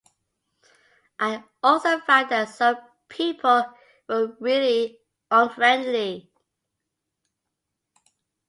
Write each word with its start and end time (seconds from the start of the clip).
I 1.19 1.43
also 1.61 1.99
found 1.99 2.29
that 2.31 2.49
some 2.49 2.75
people 3.07 3.71
were 4.09 4.35
really 4.39 4.97
unfriendly. 5.29 6.31